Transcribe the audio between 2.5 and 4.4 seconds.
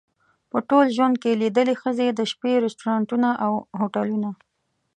رستورانتونه او هوټلونه.